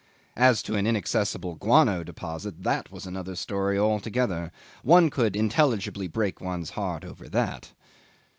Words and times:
As 0.35 0.63
to 0.63 0.73
an 0.73 0.87
inaccessible 0.87 1.53
guano 1.53 2.03
deposit, 2.03 2.63
that 2.63 2.91
was 2.91 3.05
another 3.05 3.35
story 3.35 3.77
altogether. 3.77 4.51
One 4.81 5.11
could 5.11 5.35
intelligibly 5.35 6.07
break 6.07 6.41
one's 6.41 6.71
heart 6.71 7.05
over 7.05 7.29
that. 7.29 7.71